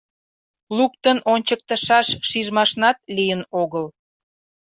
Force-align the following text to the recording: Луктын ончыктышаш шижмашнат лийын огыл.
Луктын 0.77 1.17
ончыктышаш 1.33 2.07
шижмашнат 2.29 2.97
лийын 3.15 3.41
огыл. 3.61 3.85